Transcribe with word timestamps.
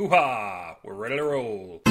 Hoo 0.00 0.08
ha! 0.08 0.78
We're 0.82 0.94
ready 0.94 1.18
to 1.18 1.24
roll. 1.24 1.82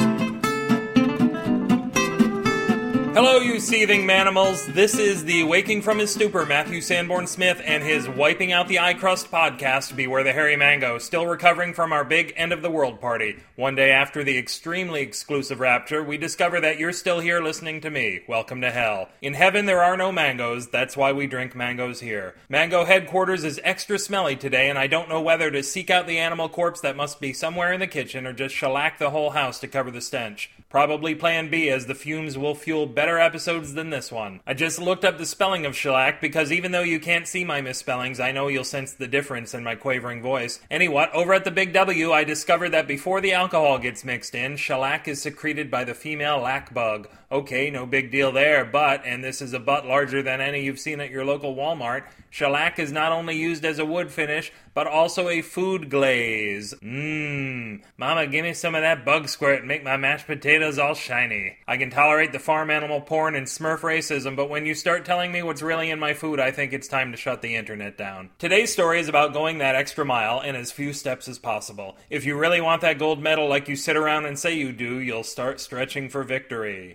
Hello, 3.12 3.40
you 3.40 3.58
seething 3.58 4.06
manimals. 4.06 4.72
This 4.72 4.96
is 4.96 5.24
the 5.24 5.42
Waking 5.42 5.82
from 5.82 5.98
His 5.98 6.14
Stupor 6.14 6.46
Matthew 6.46 6.80
Sanborn 6.80 7.26
Smith 7.26 7.60
and 7.64 7.82
his 7.82 8.08
Wiping 8.08 8.52
Out 8.52 8.68
the 8.68 8.78
Eye 8.78 8.94
Crust 8.94 9.32
podcast, 9.32 9.96
Beware 9.96 10.22
the 10.22 10.32
Hairy 10.32 10.54
Mango, 10.54 10.96
still 10.98 11.26
recovering 11.26 11.74
from 11.74 11.92
our 11.92 12.04
big 12.04 12.32
end 12.36 12.52
of 12.52 12.62
the 12.62 12.70
world 12.70 13.00
party. 13.00 13.40
One 13.56 13.74
day 13.74 13.90
after 13.90 14.22
the 14.22 14.38
extremely 14.38 15.00
exclusive 15.00 15.58
rapture, 15.58 16.04
we 16.04 16.18
discover 16.18 16.60
that 16.60 16.78
you're 16.78 16.92
still 16.92 17.18
here 17.18 17.42
listening 17.42 17.80
to 17.80 17.90
me. 17.90 18.20
Welcome 18.28 18.60
to 18.60 18.70
hell. 18.70 19.08
In 19.20 19.34
heaven, 19.34 19.66
there 19.66 19.82
are 19.82 19.96
no 19.96 20.12
mangoes. 20.12 20.68
That's 20.68 20.96
why 20.96 21.10
we 21.10 21.26
drink 21.26 21.56
mangoes 21.56 21.98
here. 21.98 22.36
Mango 22.48 22.84
headquarters 22.84 23.42
is 23.42 23.60
extra 23.64 23.98
smelly 23.98 24.36
today, 24.36 24.70
and 24.70 24.78
I 24.78 24.86
don't 24.86 25.08
know 25.08 25.20
whether 25.20 25.50
to 25.50 25.64
seek 25.64 25.90
out 25.90 26.06
the 26.06 26.18
animal 26.18 26.48
corpse 26.48 26.80
that 26.82 26.96
must 26.96 27.20
be 27.20 27.32
somewhere 27.32 27.72
in 27.72 27.80
the 27.80 27.88
kitchen 27.88 28.24
or 28.24 28.32
just 28.32 28.54
shellac 28.54 29.00
the 29.00 29.10
whole 29.10 29.30
house 29.30 29.58
to 29.60 29.68
cover 29.68 29.90
the 29.90 30.00
stench. 30.00 30.52
Probably 30.70 31.16
plan 31.16 31.50
B, 31.50 31.68
as 31.68 31.86
the 31.86 31.96
fumes 31.96 32.38
will 32.38 32.54
fuel 32.54 32.86
better 33.00 33.18
episodes 33.18 33.72
than 33.72 33.88
this 33.88 34.12
one. 34.12 34.42
I 34.46 34.52
just 34.52 34.78
looked 34.78 35.06
up 35.06 35.16
the 35.16 35.24
spelling 35.24 35.64
of 35.64 35.74
shellac 35.74 36.20
because 36.20 36.52
even 36.52 36.70
though 36.70 36.82
you 36.82 37.00
can't 37.00 37.26
see 37.26 37.44
my 37.44 37.62
misspellings, 37.62 38.20
I 38.20 38.30
know 38.30 38.48
you'll 38.48 38.62
sense 38.62 38.92
the 38.92 39.08
difference 39.08 39.54
in 39.54 39.64
my 39.64 39.74
quavering 39.74 40.20
voice. 40.20 40.60
Anyway, 40.70 41.08
over 41.14 41.32
at 41.32 41.44
the 41.44 41.50
Big 41.50 41.72
W, 41.72 42.12
I 42.12 42.24
discovered 42.24 42.68
that 42.72 42.86
before 42.86 43.22
the 43.22 43.32
alcohol 43.32 43.78
gets 43.78 44.04
mixed 44.04 44.34
in, 44.34 44.58
shellac 44.58 45.08
is 45.08 45.22
secreted 45.22 45.70
by 45.70 45.84
the 45.84 45.94
female 45.94 46.40
lac 46.40 46.74
bug. 46.74 47.08
Okay, 47.32 47.70
no 47.70 47.86
big 47.86 48.10
deal 48.10 48.32
there, 48.32 48.64
but, 48.64 49.02
and 49.06 49.22
this 49.22 49.40
is 49.40 49.52
a 49.52 49.60
butt 49.60 49.86
larger 49.86 50.20
than 50.20 50.40
any 50.40 50.64
you've 50.64 50.80
seen 50.80 50.98
at 50.98 51.10
your 51.10 51.24
local 51.24 51.54
Walmart, 51.54 52.02
shellac 52.28 52.80
is 52.80 52.90
not 52.90 53.12
only 53.12 53.36
used 53.36 53.64
as 53.64 53.78
a 53.78 53.84
wood 53.86 54.10
finish, 54.10 54.52
but 54.74 54.88
also 54.88 55.28
a 55.28 55.40
food 55.40 55.88
glaze. 55.90 56.74
Mmm. 56.82 57.82
Mama, 57.96 58.26
give 58.26 58.44
me 58.44 58.52
some 58.52 58.74
of 58.74 58.82
that 58.82 59.04
bug 59.04 59.28
squirt 59.28 59.60
and 59.60 59.68
make 59.68 59.84
my 59.84 59.96
mashed 59.96 60.26
potatoes 60.26 60.76
all 60.76 60.94
shiny. 60.94 61.58
I 61.68 61.76
can 61.76 61.90
tolerate 61.90 62.32
the 62.32 62.40
farm 62.40 62.68
animal 62.68 62.89
porn 62.98 63.34
and 63.34 63.46
smurf 63.46 63.80
racism, 63.80 64.36
but 64.36 64.48
when 64.48 64.64
you 64.64 64.74
start 64.74 65.04
telling 65.04 65.30
me 65.30 65.42
what's 65.42 65.60
really 65.60 65.90
in 65.90 65.98
my 65.98 66.14
food, 66.14 66.40
I 66.40 66.50
think 66.50 66.72
it's 66.72 66.88
time 66.88 67.10
to 67.10 67.18
shut 67.18 67.42
the 67.42 67.56
internet 67.56 67.98
down. 67.98 68.30
Today's 68.38 68.72
story 68.72 69.00
is 69.00 69.08
about 69.08 69.34
going 69.34 69.58
that 69.58 69.74
extra 69.74 70.06
mile 70.06 70.40
in 70.40 70.56
as 70.56 70.72
few 70.72 70.94
steps 70.94 71.28
as 71.28 71.38
possible. 71.38 71.98
If 72.08 72.24
you 72.24 72.38
really 72.38 72.62
want 72.62 72.80
that 72.80 72.98
gold 72.98 73.22
medal 73.22 73.50
like 73.50 73.68
you 73.68 73.76
sit 73.76 73.98
around 73.98 74.24
and 74.24 74.38
say 74.38 74.54
you 74.54 74.72
do, 74.72 74.98
you'll 74.98 75.24
start 75.24 75.60
stretching 75.60 76.08
for 76.08 76.22
victory. 76.22 76.92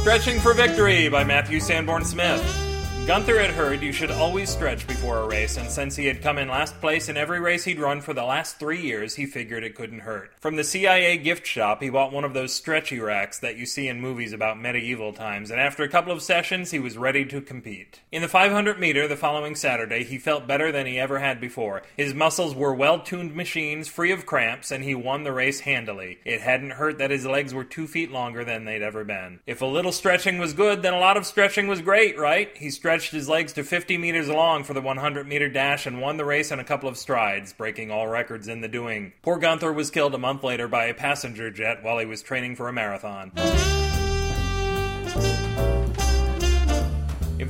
Stretching 0.00 0.40
for 0.40 0.54
Victory 0.54 1.08
by 1.10 1.22
Matthew 1.24 1.60
Sanborn 1.60 2.04
Smith. 2.04 2.69
Gunther 3.06 3.40
had 3.40 3.50
heard 3.50 3.82
you 3.82 3.92
should 3.92 4.12
always 4.12 4.48
stretch 4.48 4.86
before 4.86 5.18
a 5.18 5.26
race, 5.26 5.56
and 5.56 5.68
since 5.68 5.96
he 5.96 6.06
had 6.06 6.22
come 6.22 6.38
in 6.38 6.46
last 6.46 6.80
place 6.80 7.08
in 7.08 7.16
every 7.16 7.40
race 7.40 7.64
he'd 7.64 7.80
run 7.80 8.00
for 8.00 8.14
the 8.14 8.22
last 8.22 8.60
three 8.60 8.80
years, 8.80 9.16
he 9.16 9.26
figured 9.26 9.64
it 9.64 9.74
couldn't 9.74 10.00
hurt. 10.00 10.30
From 10.38 10.54
the 10.54 10.62
CIA 10.62 11.16
gift 11.16 11.44
shop, 11.44 11.82
he 11.82 11.90
bought 11.90 12.12
one 12.12 12.22
of 12.22 12.34
those 12.34 12.54
stretchy 12.54 13.00
racks 13.00 13.40
that 13.40 13.56
you 13.56 13.66
see 13.66 13.88
in 13.88 14.00
movies 14.00 14.32
about 14.32 14.60
medieval 14.60 15.12
times, 15.12 15.50
and 15.50 15.60
after 15.60 15.82
a 15.82 15.88
couple 15.88 16.12
of 16.12 16.22
sessions, 16.22 16.70
he 16.70 16.78
was 16.78 16.96
ready 16.96 17.24
to 17.24 17.40
compete. 17.40 18.00
In 18.12 18.22
the 18.22 18.28
500 18.28 18.78
meter 18.78 19.08
the 19.08 19.16
following 19.16 19.56
Saturday, 19.56 20.04
he 20.04 20.16
felt 20.16 20.46
better 20.46 20.70
than 20.70 20.86
he 20.86 21.00
ever 21.00 21.18
had 21.18 21.40
before. 21.40 21.82
His 21.96 22.14
muscles 22.14 22.54
were 22.54 22.74
well 22.74 23.00
tuned 23.00 23.34
machines, 23.34 23.88
free 23.88 24.12
of 24.12 24.24
cramps, 24.24 24.70
and 24.70 24.84
he 24.84 24.94
won 24.94 25.24
the 25.24 25.32
race 25.32 25.60
handily. 25.60 26.18
It 26.24 26.42
hadn't 26.42 26.72
hurt 26.72 26.98
that 26.98 27.10
his 27.10 27.26
legs 27.26 27.54
were 27.54 27.64
two 27.64 27.88
feet 27.88 28.12
longer 28.12 28.44
than 28.44 28.66
they'd 28.66 28.82
ever 28.82 29.02
been. 29.02 29.40
If 29.46 29.62
a 29.62 29.66
little 29.66 29.90
stretching 29.90 30.38
was 30.38 30.52
good, 30.52 30.82
then 30.82 30.94
a 30.94 31.00
lot 31.00 31.16
of 31.16 31.26
stretching 31.26 31.66
was 31.66 31.80
great, 31.80 32.16
right? 32.16 32.56
He 32.56 32.70
stretched 32.70 32.99
his 33.08 33.28
legs 33.28 33.54
to 33.54 33.64
50 33.64 33.96
meters 33.96 34.28
long 34.28 34.62
for 34.62 34.74
the 34.74 34.82
100 34.82 35.26
meter 35.26 35.48
dash 35.48 35.86
and 35.86 36.00
won 36.00 36.18
the 36.18 36.24
race 36.26 36.52
in 36.52 36.60
a 36.60 36.64
couple 36.64 36.88
of 36.88 36.98
strides, 36.98 37.54
breaking 37.54 37.90
all 37.90 38.06
records 38.06 38.46
in 38.46 38.60
the 38.60 38.68
doing. 38.68 39.12
Poor 39.22 39.38
Gunther 39.38 39.72
was 39.72 39.90
killed 39.90 40.14
a 40.14 40.18
month 40.18 40.44
later 40.44 40.68
by 40.68 40.84
a 40.84 40.94
passenger 40.94 41.50
jet 41.50 41.82
while 41.82 41.98
he 41.98 42.06
was 42.06 42.22
training 42.22 42.56
for 42.56 42.68
a 42.68 42.72
marathon. 42.72 43.32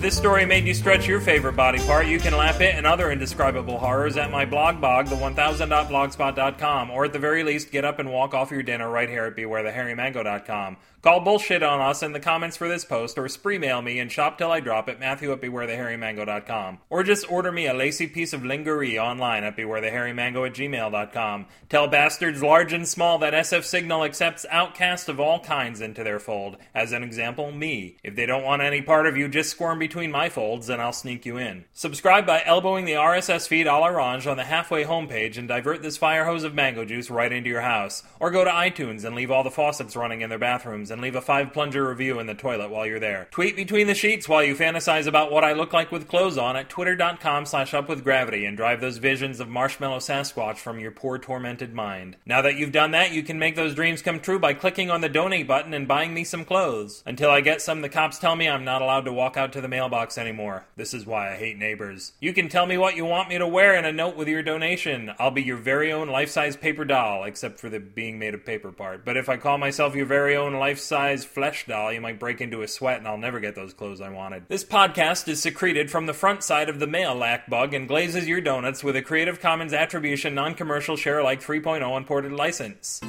If 0.00 0.04
this 0.04 0.16
story 0.16 0.46
made 0.46 0.64
you 0.64 0.72
stretch 0.72 1.06
your 1.06 1.20
favorite 1.20 1.56
body 1.56 1.78
part, 1.80 2.06
you 2.06 2.18
can 2.18 2.34
lap 2.34 2.62
it 2.62 2.74
and 2.74 2.86
other 2.86 3.10
indescribable 3.10 3.78
horrors 3.78 4.16
at 4.16 4.30
my 4.30 4.46
blog 4.46 4.80
bog, 4.80 5.08
the1000.blogspot.com, 5.08 6.90
or 6.90 7.04
at 7.04 7.12
the 7.12 7.18
very 7.18 7.44
least, 7.44 7.70
get 7.70 7.84
up 7.84 7.98
and 7.98 8.10
walk 8.10 8.32
off 8.32 8.50
your 8.50 8.62
dinner 8.62 8.88
right 8.88 9.10
here 9.10 9.26
at 9.26 9.36
bewarethehairymango.com. 9.36 10.78
Call 11.02 11.20
bullshit 11.20 11.62
on 11.62 11.80
us 11.80 12.02
in 12.02 12.12
the 12.12 12.20
comments 12.20 12.58
for 12.58 12.68
this 12.68 12.84
post, 12.84 13.16
or 13.16 13.26
spree 13.28 13.56
mail 13.56 13.80
me 13.80 13.98
and 13.98 14.12
shop 14.12 14.36
till 14.36 14.50
I 14.50 14.60
drop 14.60 14.88
at 14.88 15.00
Matthew 15.00 15.32
at 15.32 15.40
bewarethehairymango.com. 15.40 16.78
Or 16.90 17.02
just 17.02 17.30
order 17.30 17.50
me 17.50 17.66
a 17.66 17.72
lacy 17.72 18.06
piece 18.06 18.34
of 18.34 18.44
lingerie 18.44 18.98
online 18.98 19.44
at 19.44 19.56
bewarethehairymango 19.56 20.46
at 20.46 20.54
gmail.com. 20.54 21.46
Tell 21.70 21.88
bastards 21.88 22.42
large 22.42 22.74
and 22.74 22.86
small 22.86 23.18
that 23.18 23.32
SF 23.32 23.64
Signal 23.64 24.04
accepts 24.04 24.44
outcasts 24.50 25.08
of 25.08 25.20
all 25.20 25.40
kinds 25.40 25.80
into 25.80 26.04
their 26.04 26.18
fold. 26.18 26.58
As 26.74 26.92
an 26.92 27.02
example, 27.02 27.50
me. 27.50 27.96
If 28.04 28.14
they 28.14 28.26
don't 28.26 28.44
want 28.44 28.60
any 28.60 28.82
part 28.82 29.06
of 29.06 29.16
you, 29.16 29.28
just 29.28 29.50
squirm 29.50 29.78
between 29.78 29.89
my 29.90 30.28
folds 30.28 30.68
and 30.68 30.80
I'll 30.80 30.92
sneak 30.92 31.26
you 31.26 31.36
in. 31.36 31.64
Subscribe 31.72 32.26
by 32.26 32.42
elbowing 32.44 32.84
the 32.84 32.92
RSS 32.92 33.48
feed 33.48 33.66
a 33.66 33.74
l'orange 33.76 34.26
on 34.26 34.36
the 34.36 34.44
halfway 34.44 34.84
homepage 34.84 35.36
and 35.36 35.48
divert 35.48 35.82
this 35.82 35.96
fire 35.96 36.24
hose 36.24 36.44
of 36.44 36.54
mango 36.54 36.84
juice 36.84 37.10
right 37.10 37.32
into 37.32 37.50
your 37.50 37.60
house. 37.60 38.02
Or 38.18 38.30
go 38.30 38.44
to 38.44 38.50
iTunes 38.50 39.04
and 39.04 39.16
leave 39.16 39.30
all 39.30 39.42
the 39.42 39.50
faucets 39.50 39.96
running 39.96 40.20
in 40.20 40.30
their 40.30 40.38
bathrooms 40.38 40.90
and 40.90 41.02
leave 41.02 41.16
a 41.16 41.20
five 41.20 41.52
plunger 41.52 41.88
review 41.88 42.18
in 42.18 42.26
the 42.26 42.34
toilet 42.34 42.70
while 42.70 42.86
you're 42.86 43.00
there. 43.00 43.28
Tweet 43.30 43.56
between 43.56 43.86
the 43.86 43.94
sheets 43.94 44.28
while 44.28 44.44
you 44.44 44.54
fantasize 44.54 45.06
about 45.06 45.32
what 45.32 45.44
I 45.44 45.52
look 45.52 45.72
like 45.72 45.90
with 45.90 46.08
clothes 46.08 46.38
on 46.38 46.56
at 46.56 46.68
twitter.com 46.68 47.46
slash 47.46 47.72
upwithgravity 47.72 48.46
and 48.46 48.56
drive 48.56 48.80
those 48.80 48.98
visions 48.98 49.40
of 49.40 49.48
marshmallow 49.48 49.98
Sasquatch 49.98 50.58
from 50.58 50.78
your 50.78 50.90
poor 50.90 51.18
tormented 51.18 51.74
mind. 51.74 52.16
Now 52.24 52.42
that 52.42 52.56
you've 52.56 52.72
done 52.72 52.92
that, 52.92 53.12
you 53.12 53.22
can 53.22 53.38
make 53.38 53.56
those 53.56 53.74
dreams 53.74 54.02
come 54.02 54.20
true 54.20 54.38
by 54.38 54.54
clicking 54.54 54.90
on 54.90 55.00
the 55.00 55.08
donate 55.08 55.48
button 55.48 55.74
and 55.74 55.88
buying 55.88 56.14
me 56.14 56.24
some 56.24 56.44
clothes. 56.44 57.02
Until 57.06 57.30
I 57.30 57.40
get 57.40 57.60
some, 57.60 57.80
the 57.80 57.88
cops 57.88 58.18
tell 58.18 58.36
me 58.36 58.48
I'm 58.48 58.64
not 58.64 58.82
allowed 58.82 59.04
to 59.06 59.12
walk 59.12 59.36
out 59.36 59.52
to 59.54 59.60
the 59.60 59.68
mailbox 59.80 60.18
anymore. 60.18 60.66
This 60.76 60.92
is 60.92 61.06
why 61.06 61.32
I 61.32 61.36
hate 61.36 61.56
neighbors. 61.56 62.12
You 62.20 62.34
can 62.34 62.50
tell 62.50 62.66
me 62.66 62.76
what 62.76 62.96
you 62.96 63.06
want 63.06 63.30
me 63.30 63.38
to 63.38 63.46
wear 63.46 63.74
in 63.76 63.86
a 63.86 63.92
note 63.92 64.14
with 64.14 64.28
your 64.28 64.42
donation. 64.42 65.10
I'll 65.18 65.30
be 65.30 65.42
your 65.42 65.56
very 65.56 65.90
own 65.90 66.08
life-size 66.10 66.58
paper 66.58 66.84
doll, 66.84 67.24
except 67.24 67.58
for 67.58 67.70
the 67.70 67.80
being 67.80 68.18
made 68.18 68.34
of 68.34 68.44
paper 68.44 68.72
part. 68.72 69.06
But 69.06 69.16
if 69.16 69.30
I 69.30 69.38
call 69.38 69.56
myself 69.56 69.94
your 69.94 70.04
very 70.04 70.36
own 70.36 70.52
life-size 70.52 71.24
flesh 71.24 71.66
doll, 71.66 71.94
you 71.94 72.02
might 72.02 72.18
break 72.18 72.42
into 72.42 72.60
a 72.60 72.68
sweat 72.68 72.98
and 72.98 73.08
I'll 73.08 73.16
never 73.16 73.40
get 73.40 73.54
those 73.54 73.72
clothes 73.72 74.02
I 74.02 74.10
wanted. 74.10 74.44
This 74.48 74.64
podcast 74.64 75.28
is 75.28 75.40
secreted 75.40 75.90
from 75.90 76.04
the 76.04 76.12
front 76.12 76.44
side 76.44 76.68
of 76.68 76.78
the 76.78 76.86
male 76.86 77.14
lac 77.14 77.48
bug 77.48 77.72
and 77.72 77.88
glazes 77.88 78.28
your 78.28 78.42
donuts 78.42 78.84
with 78.84 78.96
a 78.96 79.02
Creative 79.02 79.40
Commons 79.40 79.72
Attribution 79.72 80.34
Non-Commercial 80.34 80.96
Share 80.96 81.20
Alike 81.20 81.42
3.0 81.42 81.96
Unported 81.96 82.32
license. 82.32 83.00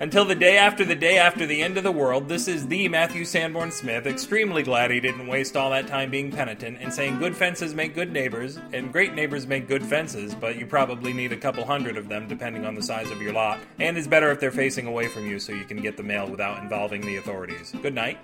Until 0.00 0.24
the 0.24 0.34
day 0.34 0.56
after 0.56 0.82
the 0.82 0.94
day 0.94 1.18
after 1.18 1.44
the 1.44 1.60
end 1.60 1.76
of 1.76 1.84
the 1.84 1.92
world, 1.92 2.26
this 2.26 2.48
is 2.48 2.66
the 2.66 2.88
Matthew 2.88 3.22
Sanborn 3.26 3.70
Smith, 3.70 4.06
extremely 4.06 4.62
glad 4.62 4.90
he 4.90 4.98
didn't 4.98 5.26
waste 5.26 5.58
all 5.58 5.68
that 5.72 5.88
time 5.88 6.10
being 6.10 6.32
penitent 6.32 6.78
and 6.80 6.90
saying 6.90 7.18
good 7.18 7.36
fences 7.36 7.74
make 7.74 7.94
good 7.94 8.10
neighbors, 8.10 8.58
and 8.72 8.94
great 8.94 9.12
neighbors 9.12 9.46
make 9.46 9.68
good 9.68 9.84
fences, 9.84 10.34
but 10.34 10.56
you 10.56 10.64
probably 10.64 11.12
need 11.12 11.32
a 11.32 11.36
couple 11.36 11.66
hundred 11.66 11.98
of 11.98 12.08
them 12.08 12.26
depending 12.26 12.64
on 12.64 12.74
the 12.74 12.82
size 12.82 13.10
of 13.10 13.20
your 13.20 13.34
lot, 13.34 13.58
and 13.78 13.98
it's 13.98 14.06
better 14.06 14.30
if 14.30 14.40
they're 14.40 14.50
facing 14.50 14.86
away 14.86 15.06
from 15.06 15.26
you 15.26 15.38
so 15.38 15.52
you 15.52 15.66
can 15.66 15.82
get 15.82 15.98
the 15.98 16.02
mail 16.02 16.26
without 16.30 16.62
involving 16.62 17.02
the 17.02 17.16
authorities. 17.16 17.74
Good 17.82 17.94
night. 17.94 18.18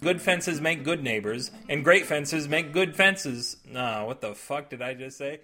Good 0.00 0.20
fences 0.20 0.60
make 0.60 0.82
good 0.82 1.04
neighbors, 1.04 1.52
and 1.68 1.84
great 1.84 2.06
fences 2.06 2.48
make 2.48 2.72
good 2.72 2.96
fences. 2.96 3.58
Nah, 3.70 4.04
what 4.04 4.20
the 4.20 4.34
fuck 4.34 4.68
did 4.68 4.82
I 4.82 4.94
just 4.94 5.16
say? 5.16 5.42